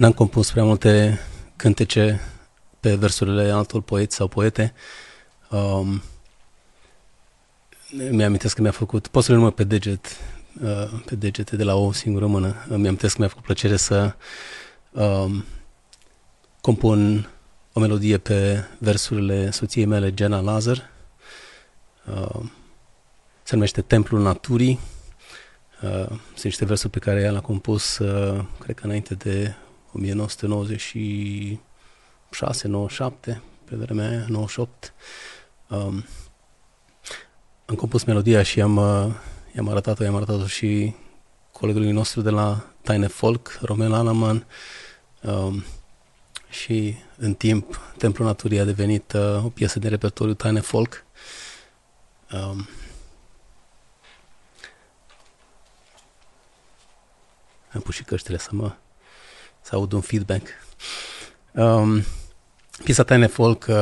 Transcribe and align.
n-am 0.00 0.12
compus 0.12 0.50
prea 0.50 0.64
multe 0.64 1.20
cântece 1.56 2.20
pe 2.80 2.94
versurile 2.94 3.50
altor 3.50 3.82
poeți 3.82 4.16
sau 4.16 4.28
poete. 4.28 4.72
Um, 5.50 6.02
mi-amintesc 8.10 8.54
că 8.54 8.62
mi-a 8.62 8.70
făcut, 8.70 9.06
pot 9.06 9.24
să 9.24 9.30
le 9.30 9.36
număr 9.36 9.52
pe 9.52 9.64
deget, 9.64 10.06
uh, 10.62 11.02
pe 11.04 11.14
degete 11.14 11.56
de 11.56 11.62
la 11.62 11.74
o 11.74 11.92
singură 11.92 12.26
mână. 12.26 12.54
Mi-amintesc 12.68 13.14
că 13.14 13.20
mi-a 13.20 13.28
făcut 13.28 13.44
plăcere 13.44 13.76
să 13.76 14.14
um, 14.90 15.44
compun 16.60 17.30
o 17.72 17.80
melodie 17.80 18.18
pe 18.18 18.64
versurile 18.78 19.50
soției 19.50 19.84
mele, 19.84 20.12
Jenna 20.16 20.40
Lazar. 20.40 20.90
Uh, 22.06 22.44
se 23.42 23.54
numește 23.54 23.82
Templul 23.82 24.22
Naturii. 24.22 24.80
Uh, 25.82 26.06
sunt 26.08 26.42
niște 26.42 26.64
versuri 26.64 26.92
pe 26.92 26.98
care 26.98 27.20
ea 27.20 27.30
l-a 27.30 27.40
compus, 27.40 27.98
uh, 27.98 28.44
cred 28.58 28.76
că 28.76 28.86
înainte 28.86 29.14
de 29.14 29.54
1996, 29.92 32.68
97, 32.68 33.42
pe 33.64 33.76
vremea 33.76 34.08
aia, 34.08 34.24
98. 34.28 34.92
Um, 35.68 36.04
am 37.66 37.74
compus 37.74 38.04
melodia 38.04 38.42
și 38.42 38.60
am, 38.60 38.76
uh, 38.76 39.14
i-am 39.56 39.68
arătat-o, 39.68 40.04
i-am 40.04 40.16
arătat-o 40.16 40.46
și 40.46 40.94
colegului 41.52 41.90
nostru 41.90 42.20
de 42.20 42.30
la 42.30 42.64
Taine 42.82 43.06
Folk, 43.06 43.58
Romel 43.62 43.92
Alaman. 43.92 44.46
Um, 45.22 45.64
și 46.48 46.94
în 47.16 47.34
timp 47.34 47.80
Templul 47.96 48.26
Naturii 48.26 48.58
a 48.58 48.64
devenit 48.64 49.12
uh, 49.12 49.44
o 49.44 49.48
piesă 49.48 49.78
de 49.78 49.88
repertoriu 49.88 50.34
Taine 50.34 50.60
Folk. 50.60 51.04
Um, 52.32 52.68
am 57.72 57.80
pus 57.80 57.94
și 57.94 58.04
căștile 58.04 58.38
să 58.38 58.48
mă 58.52 58.72
să 59.70 59.76
aud 59.76 59.92
un 59.92 60.00
feedback. 60.00 60.46
Um, 61.52 62.02
piesa 62.84 63.02
Taine 63.02 63.26
Folk 63.26 63.66
uh, 63.68 63.76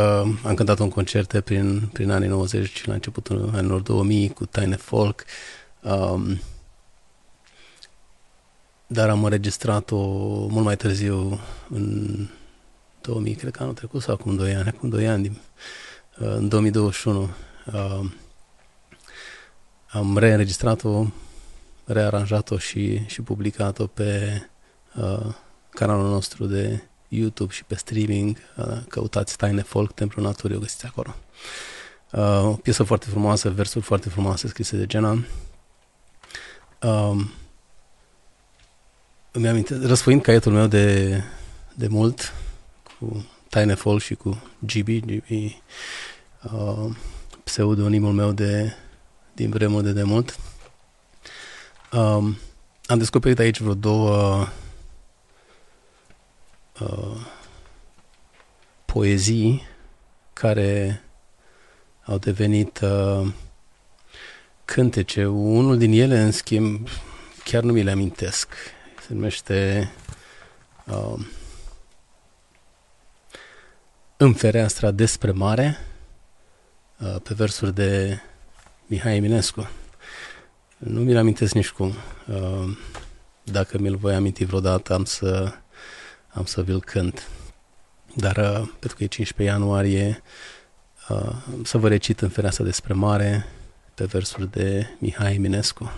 am 0.44 0.54
cântat 0.54 0.78
un 0.78 0.88
concerte 0.88 1.40
prin, 1.40 1.88
prin 1.92 2.10
anii 2.10 2.28
90 2.28 2.86
la 2.86 2.92
începutul 2.92 3.50
anilor 3.54 3.80
2000 3.80 4.28
cu 4.28 4.46
Taine 4.46 4.76
Folk. 4.76 5.24
Um, 5.80 6.40
dar 8.86 9.08
am 9.08 9.24
înregistrat-o 9.24 9.96
mult 10.46 10.64
mai 10.64 10.76
târziu 10.76 11.40
în 11.68 12.26
2000, 13.00 13.34
cred 13.34 13.52
că 13.52 13.62
anul 13.62 13.74
trecut 13.74 14.02
sau 14.02 14.14
acum 14.14 14.36
2 14.36 14.54
ani, 14.54 14.68
acum 14.68 14.88
2 14.88 15.08
ani, 15.08 15.40
uh, 16.18 16.34
în 16.34 16.48
2021. 16.48 17.28
Uh, 17.72 18.10
am 19.86 20.18
reînregistrat-o, 20.18 21.06
rearanjat-o 21.84 22.58
și, 22.58 23.06
și 23.06 23.22
publicat-o 23.22 23.86
pe 23.86 24.40
uh, 24.96 25.34
canalul 25.78 26.08
nostru 26.08 26.46
de 26.46 26.82
YouTube 27.08 27.52
și 27.52 27.64
pe 27.64 27.74
streaming. 27.74 28.36
Uh, 28.56 28.78
căutați 28.88 29.36
Taine 29.36 29.62
Folk, 29.62 29.92
Templul 29.92 30.24
Naturii, 30.24 30.56
o 30.56 30.60
găsiți 30.60 30.86
acolo. 30.86 31.14
Uh, 32.12 32.44
o 32.44 32.52
piesă 32.52 32.82
foarte 32.82 33.06
frumoasă, 33.06 33.50
versuri 33.50 33.84
foarte 33.84 34.08
frumoase 34.08 34.48
scrise 34.48 34.76
de 34.76 34.86
Gena. 34.86 35.10
Uh, 36.82 37.24
îmi 39.30 39.48
aminte, 39.48 39.78
răsfoind 39.82 40.22
caietul 40.22 40.52
meu 40.52 40.66
de, 40.66 41.22
de 41.74 41.86
mult, 41.86 42.32
cu 42.98 43.26
Taine 43.48 43.74
Folk 43.74 44.00
și 44.00 44.14
cu 44.14 44.42
GB, 44.58 44.88
GB 44.88 45.30
uh, 46.52 46.90
pseudonimul 47.44 48.12
meu 48.12 48.32
de 48.32 48.76
din 49.34 49.50
vremuri 49.50 49.84
de 49.84 49.92
demult. 49.92 50.38
Um, 51.92 52.36
am 52.86 52.98
descoperit 52.98 53.38
aici 53.38 53.60
vreo 53.60 53.74
două 53.74 54.46
uh, 56.80 57.20
poezii 58.84 59.62
care 60.32 61.02
au 62.04 62.18
devenit 62.18 62.80
uh, 62.80 63.32
cântece. 64.64 65.26
Unul 65.26 65.78
din 65.78 65.92
ele, 65.92 66.20
în 66.20 66.32
schimb, 66.32 66.88
chiar 67.44 67.62
nu 67.62 67.72
mi 67.72 67.82
le 67.82 67.90
amintesc. 67.90 68.54
Se 69.06 69.14
numește 69.14 69.90
uh, 70.84 71.20
În 74.20 74.32
fereastra 74.32 74.90
despre 74.90 75.30
mare, 75.30 75.78
uh, 76.98 77.16
pe 77.22 77.34
versuri 77.34 77.74
de 77.74 78.20
Mihai 78.86 79.16
Eminescu. 79.16 79.68
Nu 80.78 81.00
mi-l 81.00 81.16
amintesc 81.16 81.54
nici 81.54 81.70
cum. 81.70 81.92
Uh, 82.26 82.76
dacă 83.42 83.78
mi-l 83.78 83.96
voi 83.96 84.14
aminti 84.14 84.44
vreodată, 84.44 84.94
am 84.94 85.04
să, 85.04 85.52
am 86.38 86.44
să 86.44 86.62
vi-l 86.62 86.80
cânt. 86.80 87.28
Dar 88.14 88.36
uh, 88.36 88.68
pentru 88.78 88.96
că 88.96 89.04
e 89.04 89.06
15 89.06 89.56
ianuarie, 89.56 90.22
uh, 91.08 91.36
să 91.64 91.78
vă 91.78 91.88
recit 91.88 92.20
în 92.20 92.28
fereastra 92.28 92.64
despre 92.64 92.92
mare 92.92 93.46
pe 93.94 94.04
versuri 94.04 94.50
de 94.50 94.86
Mihai 94.98 95.34
Eminescu. 95.34 95.92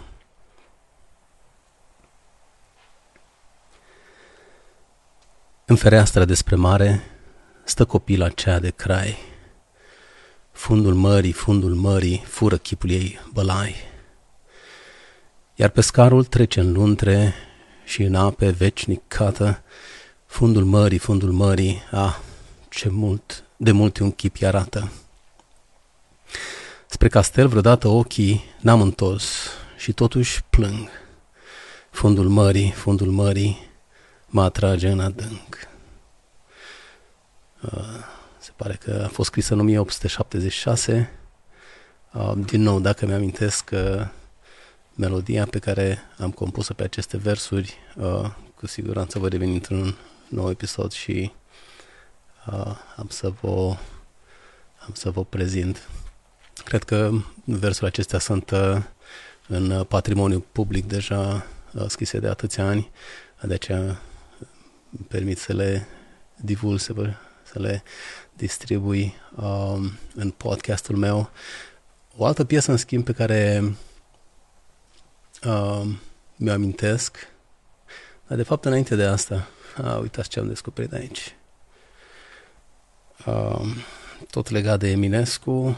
În 5.64 5.76
fereastra 5.76 6.24
despre 6.24 6.54
mare 6.54 7.02
stă 7.64 7.84
copila 7.84 8.28
cea 8.28 8.58
de 8.58 8.70
crai, 8.70 9.18
Fundul 10.60 10.94
mării, 10.94 11.32
fundul 11.32 11.74
mării, 11.74 12.24
fură 12.26 12.56
chipul 12.56 12.90
ei 12.90 13.20
bălai. 13.32 13.74
Iar 15.54 15.68
pescarul 15.68 16.24
trece 16.24 16.60
în 16.60 16.72
luntre 16.72 17.34
și 17.84 18.02
în 18.02 18.14
ape 18.14 18.50
vecinic 18.50 19.02
cată, 19.08 19.62
fundul 20.30 20.64
mării, 20.64 20.98
fundul 20.98 21.32
mării, 21.32 21.82
ah, 21.90 22.18
ce 22.68 22.88
mult, 22.88 23.44
de 23.56 23.70
multe 23.70 24.02
un 24.02 24.12
chip 24.12 24.42
arată. 24.42 24.92
Spre 26.86 27.08
castel 27.08 27.48
vreodată 27.48 27.88
ochii 27.88 28.44
n-am 28.60 28.80
întors 28.80 29.48
și 29.76 29.92
totuși 29.92 30.42
plâng. 30.50 30.88
Fundul 31.90 32.28
mării, 32.28 32.70
fundul 32.70 33.10
mării 33.10 33.68
mă 34.26 34.42
atrage 34.42 34.88
în 34.88 35.00
adânc. 35.00 35.68
Uh, 37.60 38.04
pare 38.56 38.78
că 38.84 39.02
a 39.04 39.08
fost 39.08 39.28
scrisă 39.28 39.54
în 39.54 39.60
1876. 39.60 41.10
Uh, 42.12 42.32
din 42.44 42.62
nou, 42.62 42.80
dacă 42.80 43.06
mi-amintesc 43.06 43.64
că 43.64 44.06
melodia 44.94 45.46
pe 45.46 45.58
care 45.58 45.98
am 46.18 46.30
compus-o 46.30 46.74
pe 46.74 46.82
aceste 46.82 47.16
versuri, 47.16 47.74
uh, 47.96 48.30
cu 48.54 48.66
siguranță 48.66 49.18
voi 49.18 49.28
reveni 49.28 49.54
într-un 49.54 49.94
nou 50.30 50.50
episod 50.50 50.92
și 50.92 51.32
uh, 52.46 52.76
am 52.96 53.08
să 53.08 53.32
vă 53.40 53.76
am 54.86 54.92
să 54.92 55.10
vă 55.10 55.24
prezint. 55.24 55.88
Cred 56.64 56.82
că 56.82 57.10
versurile 57.44 57.88
acestea 57.88 58.18
sunt 58.18 58.52
în 59.48 59.84
patrimoniu 59.84 60.40
public 60.52 60.86
deja 60.86 61.46
scrise 61.88 62.18
de 62.18 62.28
atâția 62.28 62.66
ani, 62.66 62.90
de 63.42 63.54
aceea 63.54 63.80
îmi 64.90 65.06
permit 65.08 65.38
să 65.38 65.52
le 65.52 65.86
divulg, 66.36 66.78
să, 66.78 66.92
vă, 66.92 67.12
să 67.42 67.58
le 67.58 67.82
distribui 68.36 69.14
um, 69.36 69.90
în 70.14 70.30
podcastul 70.30 70.96
meu. 70.96 71.30
O 72.16 72.24
altă 72.24 72.44
piesă, 72.44 72.70
în 72.70 72.76
schimb, 72.76 73.04
pe 73.04 73.12
care 73.12 73.74
um, 75.44 75.98
mi-o 76.36 76.52
amintesc, 76.52 77.16
dar 78.26 78.36
de 78.36 78.42
fapt 78.42 78.64
înainte 78.64 78.94
de 78.94 79.04
asta, 79.04 79.48
a, 79.76 79.96
uitați 79.96 80.28
ce 80.28 80.40
am 80.40 80.48
descoperit 80.48 80.92
aici. 80.92 81.34
Um, 83.26 83.74
tot 84.30 84.50
legat 84.50 84.78
de 84.78 84.90
Eminescu, 84.90 85.76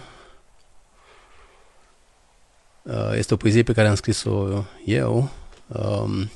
uh, 2.82 3.12
este 3.14 3.34
o 3.34 3.36
poezie 3.36 3.62
pe 3.62 3.72
care 3.72 3.88
am 3.88 3.94
scris-o 3.94 4.64
eu. 4.84 5.30
Um, 5.66 6.30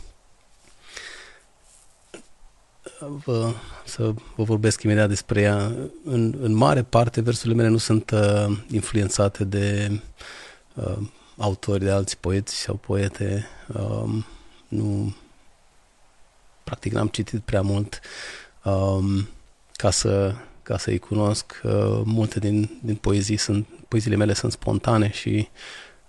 vă, 3.24 3.52
să 3.84 4.14
vă 4.36 4.42
vorbesc 4.42 4.82
imediat 4.82 5.08
despre 5.08 5.40
ea. 5.40 5.72
În, 6.04 6.34
în 6.40 6.52
mare 6.52 6.82
parte, 6.82 7.20
versurile 7.20 7.54
mele 7.54 7.68
nu 7.68 7.76
sunt 7.76 8.10
uh, 8.10 8.58
influențate 8.70 9.44
de 9.44 10.00
uh, 10.74 10.98
autori, 11.36 11.84
de 11.84 11.90
alți 11.90 12.18
poeți 12.18 12.56
sau 12.56 12.74
poete. 12.74 13.46
Um, 13.74 14.24
nu, 14.68 15.14
practic 16.66 16.92
n-am 16.92 17.08
citit 17.08 17.40
prea 17.40 17.62
mult 17.62 18.00
um, 18.64 19.28
ca 19.72 19.90
să 19.90 20.34
ca 20.66 20.78
să-i 20.78 20.98
cunosc. 20.98 21.60
Uh, 21.62 22.00
multe 22.04 22.38
din, 22.38 22.78
din 22.82 22.94
poezii 22.94 23.36
sunt, 23.36 23.66
poeziile 23.88 24.16
mele 24.16 24.32
sunt 24.32 24.52
spontane 24.52 25.10
și 25.10 25.48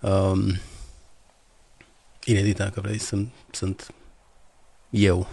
um, 0.00 0.60
inedite, 2.24 2.62
dacă 2.62 2.80
vrei, 2.80 2.98
sunt, 2.98 3.32
sunt 3.50 3.94
eu. 4.90 5.28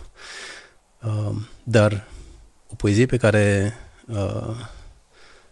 Uh, 1.02 1.36
dar 1.64 2.08
o 2.72 2.76
poezie 2.76 3.06
pe 3.06 3.18
care 3.18 3.74
uh, 4.08 4.56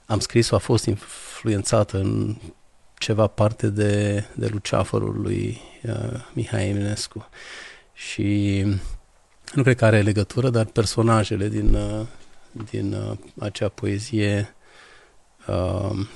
am 0.05 0.19
scris-o 0.19 0.55
a 0.55 0.59
fost 0.59 0.85
influențată 0.85 1.97
în 1.97 2.35
ceva 2.97 3.27
parte 3.27 3.67
de, 3.67 4.25
de 4.35 4.47
Luceafărul 4.47 5.21
lui 5.21 5.61
uh, 5.83 6.25
Mihai 6.33 6.67
Eminescu. 6.67 7.29
Și 7.93 8.65
nu 9.53 9.63
cred 9.63 9.75
că 9.75 9.85
are 9.85 10.01
legătură, 10.01 10.49
dar 10.49 10.65
personajele 10.65 11.47
din, 11.47 11.73
uh, 11.73 12.05
din 12.69 12.93
uh, 12.93 13.17
acea 13.39 13.69
poezie 13.69 14.55
uh, 15.47 16.07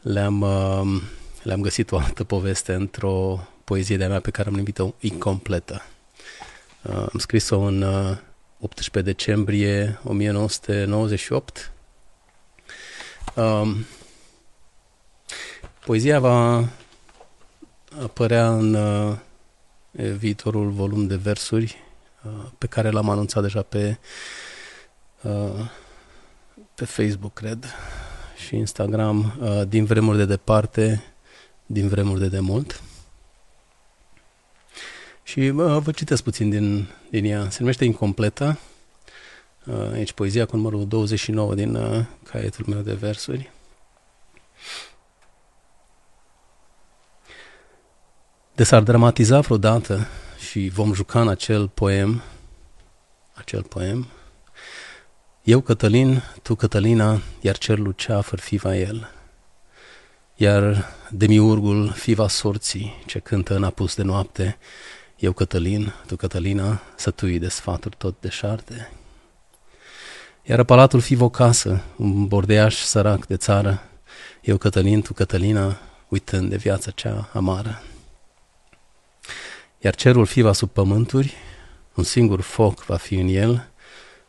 le-am, 0.00 0.40
uh, 0.40 1.02
le-am 1.42 1.60
găsit 1.60 1.92
o 1.92 1.98
altă 1.98 2.24
poveste 2.24 2.72
într-o 2.72 3.46
poezie 3.64 3.96
de-a 3.96 4.08
mea 4.08 4.20
pe 4.20 4.30
care 4.30 4.48
am 4.48 4.54
numit-o 4.54 4.94
incompletă. 5.00 5.82
Uh, 6.82 6.96
am 6.96 7.18
scris-o 7.18 7.60
în 7.60 7.82
uh, 7.82 8.16
18 8.60 9.12
decembrie 9.12 10.00
1998. 10.04 11.72
Um, 13.34 13.86
poezia 15.84 16.20
va 16.20 16.68
apărea 18.02 18.52
în 18.52 18.74
uh, 18.74 19.16
viitorul 20.02 20.70
volum 20.70 21.06
de 21.06 21.16
versuri 21.16 21.76
uh, 22.24 22.46
pe 22.58 22.66
care 22.66 22.90
l-am 22.90 23.10
anunțat 23.10 23.42
deja 23.42 23.62
pe, 23.62 23.98
uh, 25.22 25.70
pe 26.74 26.84
Facebook, 26.84 27.32
cred, 27.32 27.64
și 28.46 28.56
Instagram, 28.56 29.38
uh, 29.40 29.62
din 29.68 29.84
vremuri 29.84 30.16
de 30.16 30.24
departe, 30.24 31.04
din 31.66 31.88
vremuri 31.88 32.20
de 32.20 32.28
demult. 32.28 32.82
Și 35.22 35.40
uh, 35.40 35.78
vă 35.82 35.90
citesc 35.90 36.22
puțin 36.22 36.50
din, 36.50 36.88
din 37.10 37.24
ea. 37.24 37.50
Se 37.50 37.56
numește 37.60 37.84
Incompletă. 37.84 38.58
Uh, 39.64 39.90
aici 39.92 40.12
poezia 40.12 40.46
cu 40.46 40.56
numărul 40.56 40.86
29 40.86 41.54
din 41.54 41.74
uh, 41.74 42.04
caietul 42.22 42.64
meu 42.68 42.80
de 42.80 42.94
versuri. 42.94 43.50
De 48.56 48.64
s-ar 48.64 48.82
dramatiza 48.82 49.40
vreodată 49.40 50.06
și 50.48 50.68
vom 50.68 50.92
juca 50.92 51.20
în 51.20 51.28
acel 51.28 51.68
poem, 51.68 52.22
acel 53.34 53.62
poem, 53.62 54.06
eu 55.42 55.60
Cătălin, 55.60 56.22
tu 56.42 56.54
Cătălina, 56.54 57.20
iar 57.40 57.58
cer 57.58 57.78
lucea 57.78 58.20
fărfiva 58.20 58.76
el, 58.76 59.10
iar 60.34 60.84
demiurgul 61.10 61.90
fiva 61.90 62.28
sorții 62.28 63.02
ce 63.06 63.18
cântă 63.18 63.54
în 63.54 63.64
apus 63.64 63.94
de 63.94 64.02
noapte, 64.02 64.58
eu 65.16 65.32
Cătălin, 65.32 65.92
tu 66.06 66.16
Cătălina, 66.16 66.80
sătui 66.94 67.38
de 67.38 67.48
sfaturi 67.48 67.96
tot 67.98 68.16
de 68.20 68.28
șarte. 68.28 68.92
Iar 70.42 70.64
palatul 70.64 71.00
fi 71.00 71.20
o 71.20 71.28
casă, 71.28 71.82
un 71.96 72.26
bordeaș 72.26 72.76
sărac 72.76 73.26
de 73.26 73.36
țară, 73.36 73.82
eu 74.42 74.56
Cătălin, 74.56 75.02
tu 75.02 75.12
Cătălina, 75.12 75.78
uitând 76.08 76.50
de 76.50 76.56
viața 76.56 76.90
cea 76.90 77.28
amară. 77.32 77.82
Iar 79.86 79.94
cerul 79.94 80.26
fi 80.26 80.40
va 80.40 80.52
sub 80.52 80.70
pământuri, 80.70 81.34
un 81.94 82.04
singur 82.04 82.40
foc 82.40 82.84
va 82.84 82.96
fi 82.96 83.14
în 83.14 83.28
el, 83.28 83.68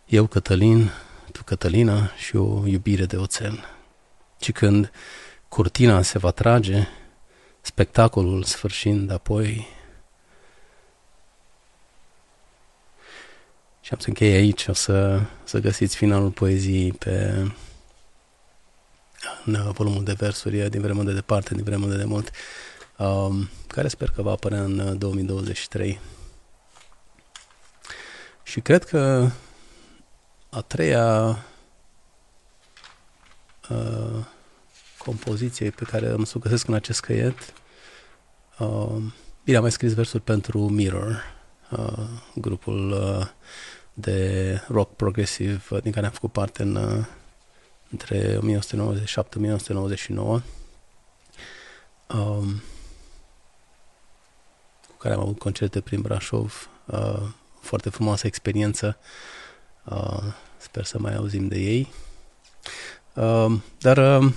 eu 0.06 0.28
Cătălin, 0.28 0.92
tu 1.32 1.44
Cătălina 1.44 2.12
și 2.16 2.36
o 2.36 2.68
iubire 2.68 3.06
de 3.06 3.18
oțel. 3.18 3.66
Și 4.40 4.52
când 4.52 4.92
curtina 5.48 6.02
se 6.02 6.18
va 6.18 6.32
trage, 6.32 6.88
spectacolul 7.62 8.44
sfârșind 8.44 9.12
apoi, 9.12 9.68
Și 13.82 13.94
am 13.94 14.00
să 14.00 14.08
închei 14.08 14.34
aici, 14.34 14.68
o 14.68 14.74
să, 14.74 15.22
să 15.44 15.60
găsiți 15.60 15.96
finalul 15.96 16.30
poeziei 16.30 16.92
pe 16.92 17.46
în 19.46 19.72
volumul 19.72 20.04
de 20.04 20.14
versuri 20.14 20.70
din 20.70 20.82
vremuri 20.82 21.06
de 21.06 21.14
departe, 21.14 21.54
din 21.54 21.64
vremuri 21.64 21.92
de 21.92 21.98
demult, 21.98 22.26
um, 22.28 22.36
care 23.68 23.88
sper 23.88 24.10
că 24.10 24.22
va 24.22 24.32
apărea 24.32 24.64
în 24.64 24.98
2023. 24.98 26.00
Și 28.44 28.60
cred 28.60 28.84
că 28.84 29.30
a 30.50 30.62
treia 30.62 31.38
uh, 33.70 34.26
compoziție 34.98 35.70
pe 35.70 35.84
care 35.84 36.08
am 36.08 36.24
să 36.24 36.34
o 36.36 36.40
găsesc 36.40 36.68
în 36.68 36.74
acest 36.74 37.00
căiet, 37.00 37.54
uh, 38.60 39.02
bine, 39.44 39.58
am 39.58 39.62
mai 39.62 39.72
scris 39.72 39.94
versuri 39.94 40.24
pentru 40.24 40.60
Mirror, 40.60 41.24
uh, 41.72 42.08
grupul 42.36 42.92
uh, 42.92 43.28
de 43.94 44.62
rock 44.68 44.96
progresiv 44.96 45.68
din 45.84 45.92
care 45.92 46.06
am 46.06 46.12
făcut 46.12 46.32
parte 46.32 46.64
în, 46.64 46.76
uh, 46.76 47.06
între 47.90 48.38
1997-1999 48.38 48.42
um, 50.18 50.42
cu 52.08 52.77
care 54.98 55.14
am 55.14 55.20
avut 55.20 55.40
concerte 55.40 55.82
prin 55.82 56.02
Brașov 56.02 56.70
uh, 56.86 57.22
foarte 57.60 57.90
frumoasă 57.90 58.28
experiență. 58.28 58.98
Uh, 59.84 60.24
sper 60.58 60.84
să 60.84 61.00
mai 61.00 61.16
auzim 61.16 61.48
de 61.48 61.60
ei. 61.60 61.92
Uh, 63.14 63.60
dar 63.78 63.98
uh, 63.98 64.32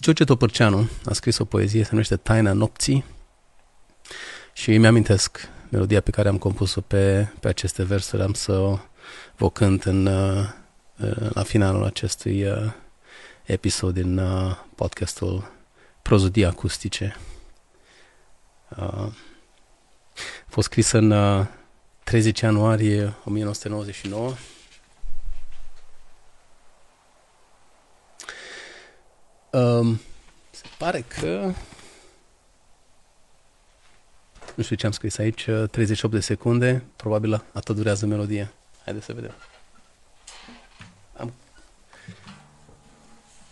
George 0.00 0.24
Topârceanu 0.24 0.88
a 1.04 1.12
scris 1.12 1.38
o 1.38 1.44
poezie 1.44 1.82
se 1.82 1.88
numește 1.90 2.16
Taina 2.16 2.52
nopții 2.52 3.04
și 4.52 4.74
îmi 4.74 4.86
amintesc 4.86 5.48
melodia 5.68 6.00
pe 6.00 6.10
care 6.10 6.28
am 6.28 6.38
compus-o 6.38 6.80
pe, 6.80 7.32
pe 7.40 7.48
aceste 7.48 7.82
versuri, 7.82 8.22
am 8.22 8.32
să 8.32 8.52
o, 8.52 8.78
vă 9.36 9.50
cânt 9.50 9.84
în, 9.84 10.06
uh, 10.06 10.48
la 11.28 11.42
finalul 11.42 11.84
acestui 11.84 12.44
uh, 12.44 12.72
episod 13.44 13.94
din 13.94 14.18
uh, 14.18 14.56
podcastul 14.74 15.52
Prozodii 16.02 16.44
Acustice. 16.44 17.16
A 18.68 19.12
fost 20.50 20.68
scris 20.68 20.90
în 20.90 21.14
30 22.04 22.40
ianuarie 22.40 23.14
1999 23.24 24.34
Um, 29.50 30.00
se 30.50 30.62
pare 30.78 31.04
că 31.20 31.52
nu 34.54 34.62
știu 34.62 34.76
ce 34.76 34.86
am 34.86 34.92
scris 34.92 35.18
aici, 35.18 35.48
38 35.70 36.14
de 36.14 36.20
secunde, 36.20 36.84
probabil 36.96 37.44
atât 37.52 37.76
durează 37.76 38.06
melodia. 38.06 38.52
Haideți 38.84 39.04
să 39.04 39.12
vedem. 39.12 39.34
Am, 41.16 41.32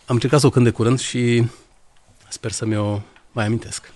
am 0.05 0.15
încercat 0.15 0.39
să 0.39 0.45
o 0.45 0.49
cânt 0.49 0.65
de 0.65 0.71
curând 0.71 0.99
și 0.99 1.47
sper 2.29 2.51
să 2.51 2.65
mi-o 2.65 3.01
mai 3.31 3.45
amintesc. 3.45 3.93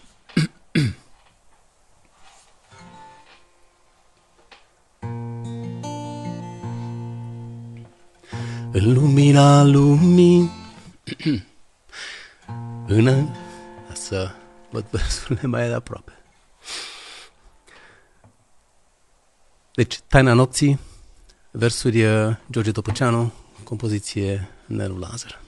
În 8.76 8.94
lumina 8.94 9.64
lumii 9.64 10.52
În 12.88 13.28
să 13.94 14.32
văd 14.70 14.86
versurile 14.92 15.48
mai 15.48 15.68
de 15.68 15.74
aproape. 15.74 16.12
Deci, 19.76 20.00
Taina 20.08 20.34
nopții, 20.34 20.80
versuri 21.52 22.04
uh, 22.04 22.36
George 22.52 22.72
Topăceanu, 22.72 23.32
compoziție 23.64 24.50
Nelu 24.66 24.98
Lazar. 24.98 25.42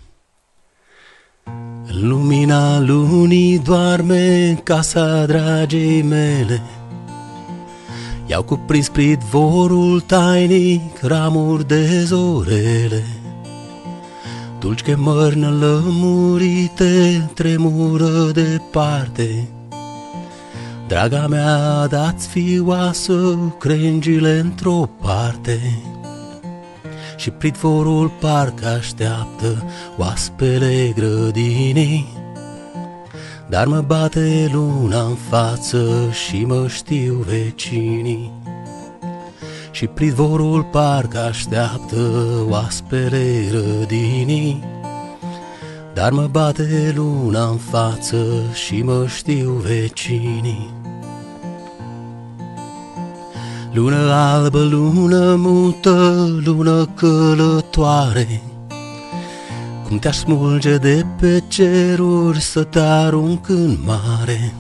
În 1.85 2.07
lumina 2.07 2.79
lunii 2.79 3.59
doarme 3.59 4.53
casa 4.63 5.25
dragei 5.25 6.01
mele, 6.01 6.61
I-au 8.25 8.43
cuprins 8.43 8.89
pridvorul 8.89 10.01
tainic 10.01 11.01
ramuri 11.01 11.67
de 11.67 12.03
zorele. 12.03 13.03
Dulci 14.59 14.81
chemări 14.81 15.39
lămurite 15.39 17.29
tremură 17.33 18.31
departe, 18.33 19.49
Draga 20.87 21.27
mea, 21.27 21.87
dați 21.87 22.27
fioasă 22.27 23.37
crengile 23.59 24.39
într-o 24.39 24.89
parte. 25.01 25.59
Și 27.17 27.29
pritvorul 27.29 28.11
parcă 28.19 28.67
așteaptă 28.67 29.63
oaspele 29.97 30.93
grădinii 30.95 32.24
Dar 33.49 33.65
mă 33.65 33.81
bate 33.87 34.49
luna 34.53 35.01
în 35.01 35.15
față 35.29 36.09
și 36.11 36.45
mă 36.45 36.67
știu 36.67 37.13
vecinii. 37.13 38.31
Și 39.71 39.87
pritvorul 39.87 40.63
parcă 40.63 41.19
așteaptă 41.19 41.97
oaspele 42.49 43.45
grădinii 43.49 44.63
dar 45.95 46.11
mă 46.11 46.27
bate 46.31 46.93
luna 46.95 47.47
în 47.47 47.57
față 47.57 48.25
și 48.53 48.81
mă 48.81 49.05
știu 49.07 49.51
vecinii. 49.51 50.69
Lună 53.73 54.11
albă, 54.13 54.59
lună 54.59 55.35
mută, 55.35 56.27
lună 56.43 56.85
călătoare, 56.95 58.41
Cum 59.87 59.99
te-aș 59.99 60.17
smulge 60.17 60.77
de 60.77 61.05
pe 61.19 61.43
ceruri 61.47 62.41
să 62.41 62.63
te 62.63 62.79
arunc 62.79 63.49
în 63.49 63.77
mare. 63.85 64.53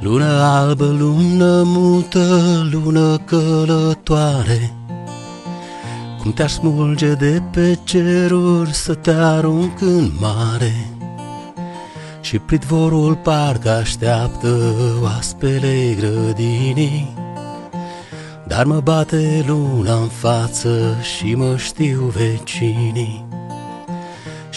Lună 0.00 0.24
albă, 0.24 0.84
lună 0.84 1.62
mută, 1.64 2.40
lună 2.70 3.16
călătoare. 3.24 4.72
Cum 6.20 6.32
te-aș 6.32 6.52
smulge 6.52 7.12
de 7.12 7.42
pe 7.52 7.78
ceruri 7.84 8.74
să 8.74 8.94
te 8.94 9.10
arunc 9.10 9.80
în 9.80 10.10
mare? 10.20 10.90
Și 12.20 12.38
pritvorul 12.38 13.14
parcă 13.14 13.70
așteaptă 13.70 14.74
oaspele 15.02 15.96
grădinii. 15.98 17.14
Dar 18.46 18.64
mă 18.64 18.80
bate 18.80 19.44
luna 19.46 19.94
în 19.94 20.08
față 20.08 20.96
și 21.16 21.34
mă 21.34 21.56
știu 21.56 22.12
vecinii 22.16 23.27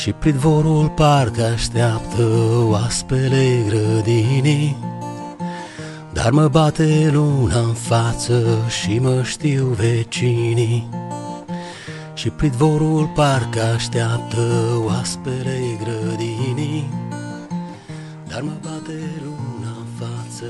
Și 0.01 0.11
pritvorul 0.11 0.89
parcă 0.89 1.43
așteaptă 1.43 2.27
oaspele 2.69 3.63
grădinii. 3.67 4.77
Dar 6.13 6.31
mă 6.31 6.47
bate 6.47 7.09
luna 7.13 7.59
în 7.59 7.73
față 7.73 8.57
și 8.81 8.99
mă 8.99 9.23
știu 9.23 9.65
vecinii. 9.65 10.89
Și 12.13 12.29
pridvorul 12.29 13.11
parcă 13.15 13.61
așteaptă 13.61 14.47
oaspele 14.85 15.59
grădinii. 15.83 16.89
Dar 18.27 18.41
mă 18.41 18.53
bate 18.61 18.99
luna 19.23 19.71
în 19.79 19.87
față 19.99 20.45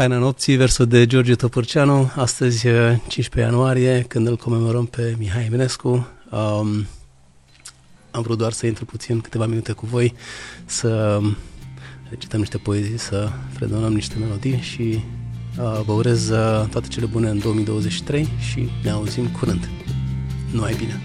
Taina 0.00 0.18
nopții, 0.18 0.56
versul 0.56 0.86
de 0.86 1.06
George 1.06 1.34
Topârceanu, 1.34 2.12
astăzi 2.16 2.66
15 3.08 3.52
ianuarie, 3.52 4.04
când 4.08 4.26
îl 4.26 4.36
comemorăm 4.36 4.86
pe 4.86 5.14
Mihai 5.18 5.44
Eminescu. 5.44 5.88
Um, 6.30 6.86
am 8.10 8.22
vrut 8.22 8.38
doar 8.38 8.52
să 8.52 8.66
intru 8.66 8.84
puțin 8.84 9.20
câteva 9.20 9.46
minute 9.46 9.72
cu 9.72 9.86
voi, 9.86 10.14
să 10.64 11.20
recităm 12.10 12.38
niște 12.38 12.58
poezii, 12.58 12.98
să 12.98 13.28
fredonăm 13.52 13.92
niște 13.92 14.14
melodii 14.18 14.58
și 14.60 14.82
uh, 15.58 15.80
vă 15.84 15.92
urez 15.92 16.28
uh, 16.28 16.66
toate 16.70 16.88
cele 16.88 17.06
bune 17.06 17.28
în 17.28 17.38
2023 17.38 18.28
și 18.50 18.68
ne 18.82 18.90
auzim 18.90 19.26
curând. 19.28 19.68
Nu 20.52 20.62
ai 20.62 20.74
bine! 20.74 21.00